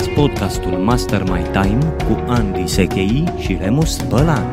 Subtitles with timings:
[0.00, 4.50] Ascultați podcastul Master My Time cu Andy Sechei și Remus Bălan.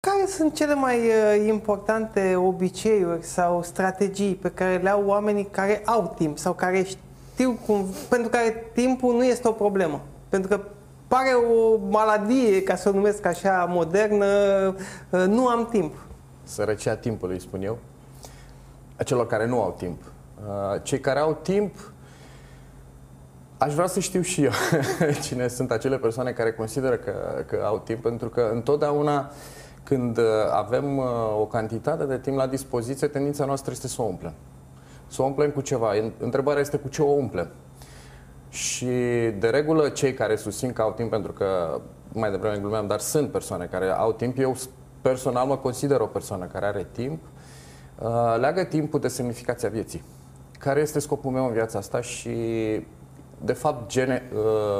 [0.00, 5.82] Care sunt cele mai uh, importante obiceiuri sau strategii pe care le au oamenii care
[5.84, 10.00] au timp sau care știu cum, pentru care timpul nu este o problemă?
[10.34, 10.64] Pentru că
[11.08, 14.26] pare o maladie, ca să o numesc așa modernă,
[15.10, 15.94] uh, nu am timp.
[16.42, 17.78] Sărăcia timpului, spun eu,
[18.96, 20.02] a celor care nu au timp.
[20.46, 21.92] Uh, Cei care au timp,
[23.58, 24.50] aș vrea să știu și eu
[25.24, 27.12] cine sunt acele persoane care consideră că,
[27.46, 29.30] că au timp, pentru că întotdeauna
[29.82, 31.04] când uh, avem uh,
[31.40, 34.32] o cantitate de timp la dispoziție, tendința noastră este să o umplem.
[35.06, 35.92] Să o umplem cu ceva.
[36.18, 37.48] Întrebarea este cu ce o umplem.
[38.54, 38.86] Și
[39.38, 41.80] de regulă cei care susțin că au timp, pentru că
[42.12, 44.56] mai devreme glumeam, dar sunt persoane care au timp, eu
[45.00, 47.22] personal mă consider o persoană care are timp,
[47.98, 50.02] uh, leagă timpul de semnificația vieții.
[50.58, 52.30] Care este scopul meu în viața asta și
[53.44, 54.22] de fapt, gene,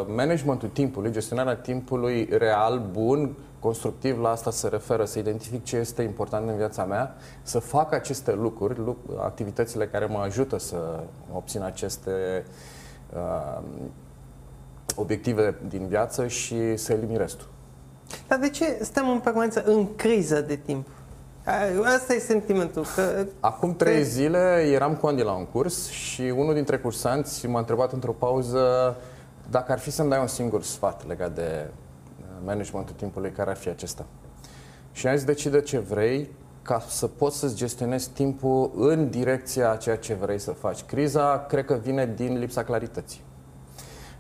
[0.07, 6.03] managementul timpului, gestionarea timpului real, bun, constructiv, la asta se referă, să identific ce este
[6.03, 10.77] important în viața mea, să fac aceste lucruri, activitățile care mă ajută să
[11.33, 12.11] obțin aceste
[12.47, 12.53] uh,
[14.97, 17.49] obiective din viață și să elimin restul.
[18.29, 20.87] Dar de ce stăm în permanență în criză de timp?
[21.85, 22.85] Asta e sentimentul.
[22.95, 23.27] Că...
[23.41, 27.93] Acum trei zile eram cu Andy la un curs și unul dintre cursanți m-a întrebat
[27.93, 28.97] într-o pauză
[29.51, 31.67] dacă ar fi să-mi dai un singur sfat legat de
[32.45, 34.07] managementul timpului, care ar fi acesta?
[34.93, 36.31] Și am zis, decide ce vrei
[36.65, 40.83] ca să poți să-ți gestionezi timpul în direcția a ceea ce vrei să faci.
[40.83, 43.21] Criza, cred că vine din lipsa clarității.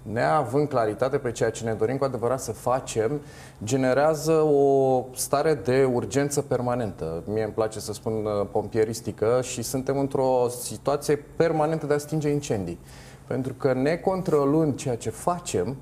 [0.03, 3.21] Neavând claritate pe ceea ce ne dorim cu adevărat să facem,
[3.65, 7.23] generează o stare de urgență permanentă.
[7.27, 12.29] Mie îmi place să spun uh, pompieristică și suntem într-o situație permanentă de a stinge
[12.29, 12.79] incendii.
[13.27, 15.77] Pentru că necontrolând ceea ce facem,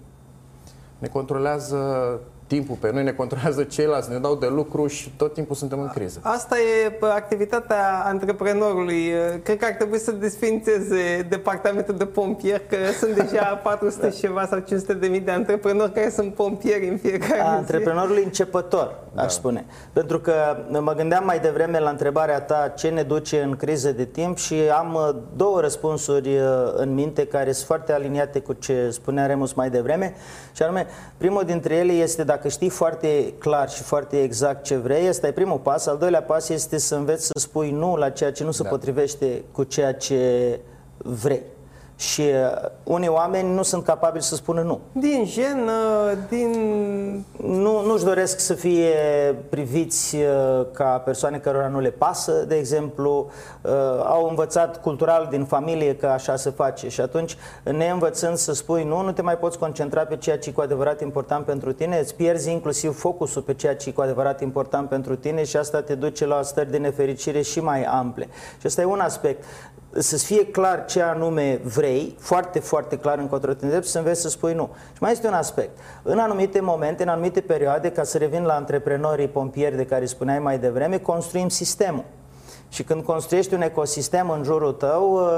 [0.99, 2.21] ne controlează
[2.55, 5.89] timpul pe noi, ne controlează ceilalți, ne dau de lucru și tot timpul suntem în
[5.89, 6.19] criză.
[6.23, 9.13] Asta e activitatea antreprenorului.
[9.43, 14.47] Cred că ar trebui să desfințeze departamentul de pompier, că sunt deja 400 și ceva
[14.47, 19.23] sau 500 de mii de antreprenori care sunt pompieri în fiecare A, Antreprenorului începător, da.
[19.23, 19.65] aș spune.
[19.93, 20.33] Pentru că
[20.81, 24.55] mă gândeam mai devreme la întrebarea ta ce ne duce în criză de timp și
[24.79, 29.53] am uh, două răspunsuri uh, în minte care sunt foarte aliniate cu ce spunea Remus
[29.53, 30.15] mai devreme
[30.53, 30.87] și anume,
[31.17, 35.33] primul dintre ele este dacă știi foarte clar și foarte exact ce vrei, ăsta e
[35.33, 35.87] primul pas.
[35.87, 38.69] Al doilea pas este să înveți să spui nu la ceea ce nu se da.
[38.69, 40.61] potrivește cu ceea ce
[40.97, 41.43] vrei.
[42.03, 44.81] Și uh, unii oameni nu sunt capabili să spună nu.
[44.93, 46.51] Din gen, uh, din...
[47.37, 48.95] Nu, nu-și doresc să fie
[49.49, 53.31] priviți uh, ca persoane cărora nu le pasă, de exemplu.
[54.05, 59.01] Au învățat cultural din familie că așa se face și atunci, neînvățând să spui nu,
[59.01, 62.15] nu te mai poți concentra pe ceea ce e cu adevărat important pentru tine, îți
[62.15, 65.95] pierzi inclusiv focusul pe ceea ce e cu adevărat important pentru tine și asta te
[65.95, 68.29] duce la stări de nefericire și mai ample.
[68.59, 69.45] Și ăsta e un aspect
[69.99, 74.29] să-ți fie clar ce anume vrei, foarte, foarte clar încotro te îndrepți, să înveți să
[74.29, 74.71] spui nu.
[74.93, 75.79] Și mai este un aspect.
[76.03, 80.39] În anumite momente, în anumite perioade, ca să revin la antreprenorii pompieri de care spuneai
[80.39, 82.05] mai devreme, construim sistemul.
[82.69, 85.29] Și când construiești un ecosistem în jurul tău,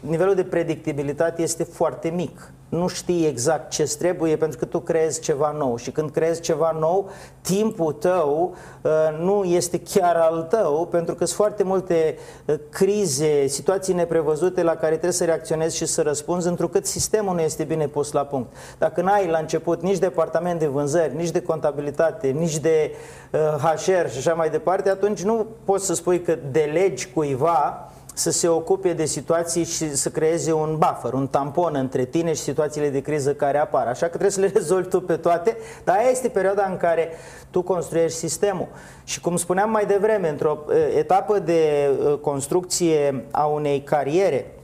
[0.00, 2.52] nivelul de predictibilitate este foarte mic.
[2.70, 6.76] Nu știi exact ce trebuie pentru că tu creezi ceva nou și când creezi ceva
[6.80, 7.10] nou,
[7.40, 12.16] timpul tău uh, nu este chiar al tău pentru că sunt foarte multe
[12.46, 17.40] uh, crize, situații neprevăzute la care trebuie să reacționezi și să răspunzi întrucât sistemul nu
[17.40, 18.52] este bine pus la punct.
[18.78, 22.94] Dacă n-ai la început nici departament de vânzări, nici de contabilitate, nici de
[23.32, 23.40] uh,
[23.74, 28.48] HR și așa mai departe, atunci nu poți să spui că delegi cuiva să se
[28.48, 33.00] ocupe de situații și să creeze un buffer, un tampon între tine și situațiile de
[33.00, 33.86] criză care apar.
[33.86, 37.08] Așa că trebuie să le rezolvi tu pe toate, dar aia este perioada în care
[37.50, 38.68] tu construiești sistemul.
[39.04, 40.64] Și cum spuneam mai devreme, într-o
[40.96, 41.90] etapă de
[42.20, 44.54] construcție a unei cariere,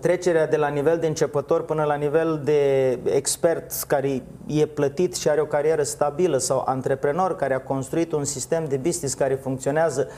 [0.00, 5.28] trecerea de la nivel de începător până la nivel de expert care e plătit și
[5.28, 10.08] are o carieră stabilă sau antreprenor care a construit un sistem de business care funcționează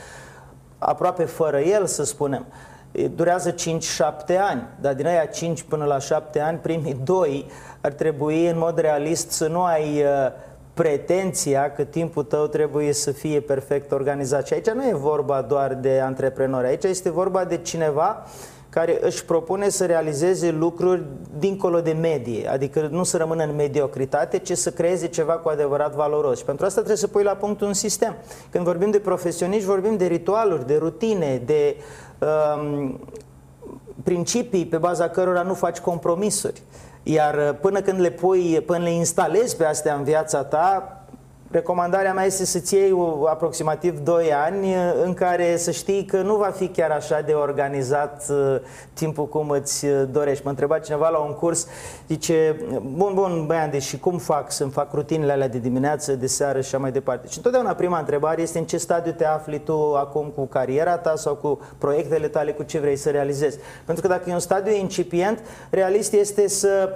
[0.85, 2.45] aproape fără el, să spunem,
[3.15, 3.55] durează 5-7
[4.49, 7.45] ani, dar din aia 5 până la 7 ani, primii doi
[7.81, 10.31] ar trebui în mod realist să nu ai uh,
[10.73, 14.47] pretenția că timpul tău trebuie să fie perfect organizat.
[14.47, 18.23] Și aici nu e vorba doar de antreprenori, aici este vorba de cineva
[18.73, 21.03] care își propune să realizeze lucruri
[21.37, 25.93] dincolo de medie, adică nu să rămână în mediocritate, ci să creeze ceva cu adevărat
[25.93, 26.37] valoros.
[26.37, 28.15] Și pentru asta trebuie să pui la punct un sistem.
[28.49, 31.75] Când vorbim de profesioniști, vorbim de ritualuri, de rutine, de
[32.19, 32.99] um,
[34.03, 36.61] principii pe baza cărora nu faci compromisuri.
[37.03, 41.02] Iar până când le pui, până le instalezi pe astea în viața ta,
[41.53, 42.93] Recomandarea mea este să-ți iei
[43.29, 48.25] aproximativ 2 ani în care să știi că nu va fi chiar așa de organizat
[48.29, 48.55] uh,
[48.93, 50.43] timpul cum îți uh, dorești.
[50.43, 51.67] Mă întreba cineva la un curs,
[52.07, 52.55] zice,
[52.95, 56.65] bun, bun, băian, și cum fac să-mi fac rutinele alea de dimineață, de seară și
[56.65, 57.27] așa mai departe.
[57.27, 61.15] Și întotdeauna prima întrebare este în ce stadiu te afli tu acum cu cariera ta
[61.15, 63.57] sau cu proiectele tale, cu ce vrei să realizezi.
[63.85, 65.39] Pentru că dacă e un stadiu incipient,
[65.69, 66.89] realist este să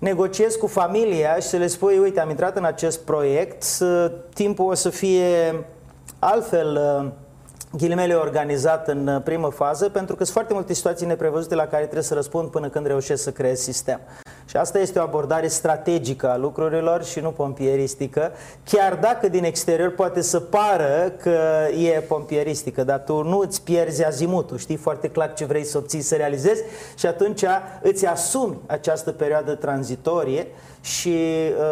[0.00, 3.64] negociezi cu familia și să le spui, uite, am intrat în acest proiect,
[4.34, 5.64] timpul o să fie
[6.18, 7.10] altfel uh,
[7.78, 11.82] ghilimele organizat în uh, primă fază, pentru că sunt foarte multe situații neprevăzute la care
[11.82, 14.00] trebuie să răspund până când reușesc să creez sistem.
[14.50, 18.32] Și asta este o abordare strategică a lucrurilor și nu pompieristică,
[18.64, 21.38] chiar dacă din exterior poate să pară că
[21.78, 26.00] e pompieristică, dar tu nu îți pierzi azimutul, știi foarte clar ce vrei să obții,
[26.00, 26.62] să realizezi
[26.96, 27.44] și atunci
[27.82, 30.46] îți asumi această perioadă tranzitorie
[30.80, 31.16] și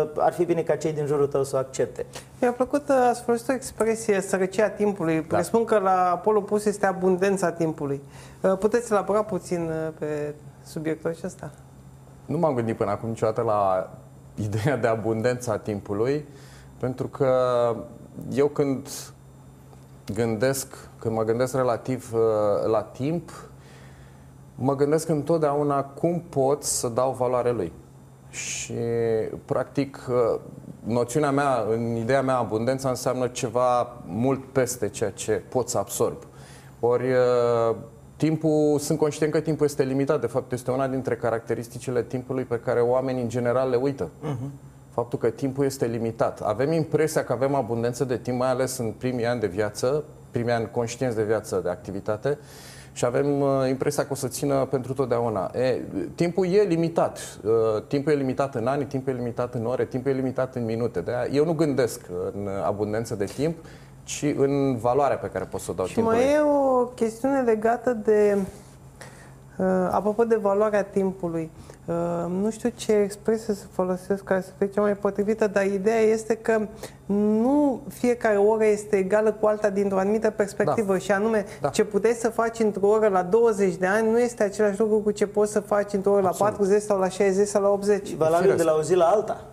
[0.03, 2.07] uh, ar fi bine ca cei din jurul tău să o accepte.
[2.41, 5.15] Mi-a plăcut, uh, ați folosit o expresie, sărăcia timpului.
[5.15, 5.37] Da.
[5.37, 8.03] Presupun că la Apollo Plus este abundența timpului.
[8.41, 10.35] Uh, puteți elabora puțin uh, pe
[10.65, 11.51] subiectul acesta?
[12.29, 13.91] Nu m-am gândit până acum niciodată la
[14.47, 16.25] ideea de abundența timpului,
[16.79, 17.33] pentru că
[18.33, 18.89] eu când
[20.15, 23.31] gândesc, când mă gândesc relativ uh, la timp,
[24.55, 27.73] mă gândesc întotdeauna cum pot să dau valoare lui.
[28.31, 28.75] Și,
[29.45, 30.41] practic, uh,
[30.85, 36.17] noțiunea mea, în ideea mea, abundența înseamnă ceva mult peste ceea ce pot să absorb.
[36.81, 37.77] Ori uh,
[38.19, 42.61] Timpul, sunt conștient că timpul este limitat, de fapt este una dintre caracteristicile timpului pe
[42.65, 44.09] care oamenii în general le uită.
[44.09, 44.51] Uh-huh.
[44.91, 46.41] Faptul că timpul este limitat.
[46.41, 50.53] Avem impresia că avem abundență de timp, mai ales în primii ani de viață, primii
[50.53, 52.39] ani conștienți de viață, de activitate,
[52.93, 55.51] și avem uh, impresia că o să țină pentru totdeauna.
[55.55, 55.81] E,
[56.15, 57.39] timpul e limitat.
[57.45, 60.65] Uh, timpul e limitat în ani, timpul e limitat în ore, timpul e limitat în
[60.65, 61.01] minute.
[61.01, 62.01] De eu nu gândesc
[62.35, 63.57] în abundență de timp,
[64.09, 66.19] ci în valoarea pe care pot să o dau și timpului.
[66.19, 68.37] mai e o chestiune legată de,
[69.57, 71.51] uh, apropo de valoarea timpului,
[71.85, 71.95] uh,
[72.43, 76.35] nu știu ce expresie să folosesc care să fie cea mai potrivită, dar ideea este
[76.35, 76.67] că
[77.07, 80.99] nu fiecare oră este egală cu alta dintr-o anumită perspectivă da.
[80.99, 81.69] și anume da.
[81.69, 85.11] ce puteai să faci într-o oră la 20 de ani nu este același lucru cu
[85.11, 86.53] ce poți să faci într-o oră Absolut.
[86.53, 88.15] la 40 sau la 60 sau la 80.
[88.15, 89.45] Valabil de la o zi la alta.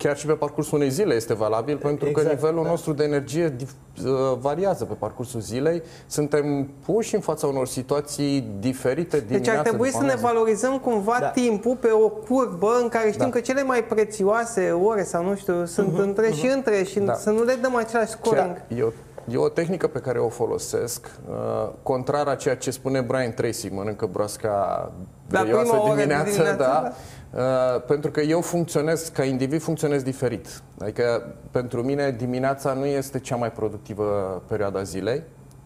[0.00, 2.68] Uh, chiar și pe parcursul unei zile este valabil, pentru exact, că nivelul da.
[2.68, 3.56] nostru de energie
[4.04, 5.82] uh, variază pe parcursul zilei.
[6.06, 9.50] Suntem puși în fața unor situații diferite dimineața.
[9.50, 11.26] Deci ar trebui să ne valorizăm cumva da.
[11.26, 13.30] timpul pe o curbă în care știm da.
[13.30, 16.38] că cele mai prețioase ore sau nu știu, sunt uh-huh, între uh-huh.
[16.38, 17.14] și între și da.
[17.14, 18.54] să nu le dăm același scoring.
[18.56, 18.92] Chiar, eu
[19.28, 23.68] E o tehnică pe care o folosesc, uh, contrar a ceea ce spune Brian Tracy,
[23.68, 24.92] mănâncă broasca
[25.28, 26.92] breioasă dimineața, dimineața, da, da.
[27.40, 30.62] Uh, pentru că eu funcționez, ca individ funcționez diferit.
[30.78, 35.22] Adică pentru mine dimineața nu este cea mai productivă perioada zilei.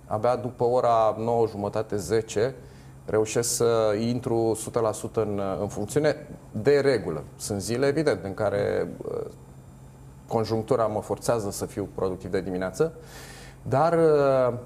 [0.06, 2.54] Abia după ora 9 jumătate, 10,
[3.06, 4.58] reușesc să intru
[5.11, 7.23] 100% în, în funcțiune de regulă.
[7.37, 9.20] Sunt zile, evident, în care uh,
[10.28, 12.92] conjunctura mă forțează să fiu productiv de dimineață,
[13.68, 14.59] dar uh,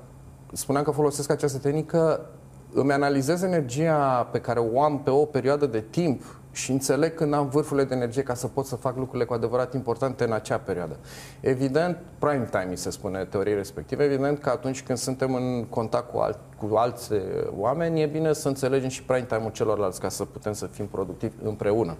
[0.52, 2.26] spuneam că folosesc această tehnică,
[2.72, 7.34] îmi analizez energia pe care o am pe o perioadă de timp și înțeleg când
[7.34, 10.58] am vârfurile de energie ca să pot să fac lucrurile cu adevărat importante în acea
[10.58, 10.96] perioadă.
[11.40, 16.18] Evident, prime time, se spune teorie respectivă, evident că atunci când suntem în contact cu,
[16.18, 17.10] alt, cu alți
[17.56, 21.34] oameni, e bine să înțelegem și prime time-ul celorlalți ca să putem să fim productivi
[21.42, 21.96] împreună.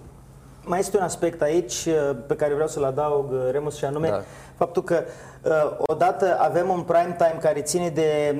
[0.69, 4.07] Mai este un aspect aici uh, pe care vreau să-l adaug, uh, Remus, și anume
[4.09, 4.21] da.
[4.55, 5.03] faptul că
[5.43, 8.35] uh, odată avem un prime time care ține de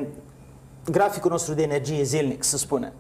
[0.92, 2.94] graficul nostru de energie zilnic, să spunem.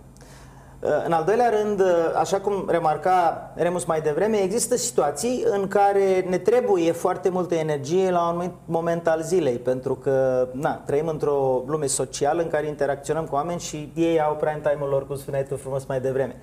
[0.80, 5.68] Uh, în al doilea rând, uh, așa cum remarca Remus mai devreme, există situații în
[5.68, 11.08] care ne trebuie foarte multă energie la un moment al zilei, pentru că na, trăim
[11.08, 15.16] într-o lume socială în care interacționăm cu oameni și ei au prime time-ul lor, cum
[15.16, 16.36] spuneai tu frumos mai devreme.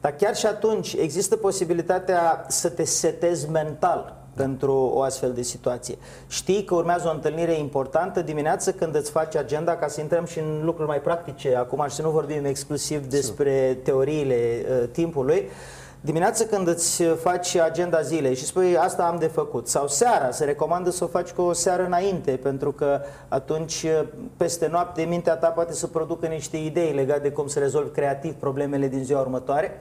[0.00, 5.96] Dar chiar și atunci există posibilitatea să te setezi mental pentru o astfel de situație.
[6.28, 10.38] Știi că urmează o întâlnire importantă dimineață când îți faci agenda ca să intrăm și
[10.38, 15.48] în lucruri mai practice acum și să nu vorbim exclusiv despre teoriile uh, timpului.
[16.00, 20.44] Dimineața când îți faci agenda zilei și spui asta am de făcut sau seara, se
[20.44, 23.86] recomandă să o faci cu o seară înainte pentru că atunci
[24.36, 28.34] peste noapte mintea ta poate să producă niște idei legate de cum să rezolvi creativ
[28.34, 29.80] problemele din ziua următoare.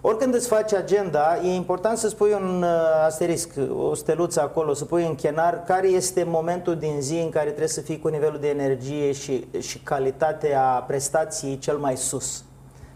[0.00, 4.84] Oricând îți faci agenda, e important să spui un uh, asterisc, o steluță acolo, să
[4.84, 8.38] pui în chenar care este momentul din zi în care trebuie să fii cu nivelul
[8.40, 12.44] de energie și, și calitatea prestației cel mai sus.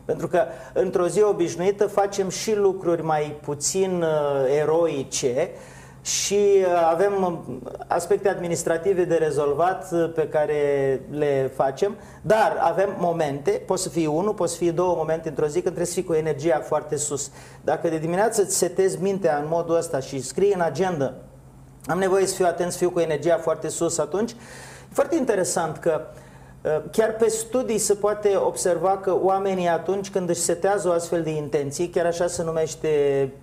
[0.05, 0.43] Pentru că
[0.73, 5.51] într-o zi obișnuită facem și lucruri mai puțin uh, eroice,
[6.05, 10.57] și uh, avem uh, aspecte administrative de rezolvat uh, pe care
[11.11, 15.47] le facem, dar avem momente, pot să fie unul, pot să fie două momente într-o
[15.47, 17.31] zi când trebuie să fii cu energia foarte sus.
[17.61, 21.15] Dacă de dimineață îți setezi mintea în modul ăsta și scrii în agenda
[21.87, 24.35] am nevoie să fiu atent, să fiu cu energia foarte sus atunci, e
[24.93, 26.01] foarte interesant că
[26.91, 31.31] Chiar pe studii se poate observa că oamenii atunci când își setează o astfel de
[31.31, 32.89] intenții, chiar așa se numește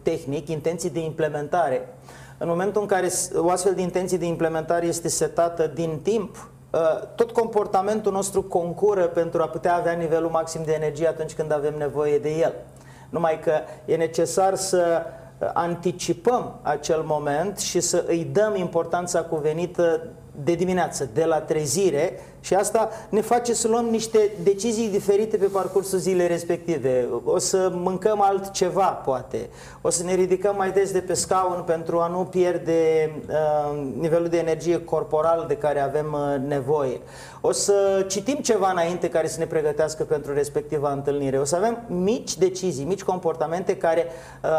[0.01, 1.87] tehnic, intenții de implementare,
[2.37, 6.79] în momentul în care o astfel de intenție de implementare este setată din timp, uh,
[7.15, 11.73] tot comportamentul nostru concură pentru a putea avea nivelul maxim de energie atunci când avem
[11.77, 12.53] nevoie de el.
[13.09, 13.51] Numai că
[13.85, 15.01] e necesar să
[15.39, 20.07] uh, anticipăm acel moment și să îi dăm importanța cuvenită
[20.43, 25.45] de dimineață, de la trezire și asta ne face să luăm niște decizii diferite pe
[25.45, 27.07] parcursul zilei respective.
[27.23, 29.49] O să mâncăm altceva, poate.
[29.81, 34.27] O să ne ridicăm mai des de pe scaun pentru a nu pierde uh, nivelul
[34.27, 36.99] de energie corporal de care avem uh, nevoie.
[37.41, 41.39] O să citim ceva înainte care să ne pregătească pentru respectiva întâlnire.
[41.39, 44.05] O să avem mici decizii, mici comportamente care
[44.43, 44.49] uh,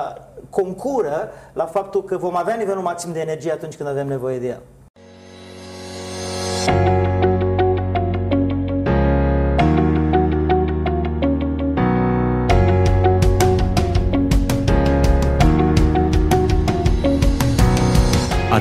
[0.50, 4.46] concură la faptul că vom avea nivelul maxim de energie atunci când avem nevoie de
[4.46, 4.62] el.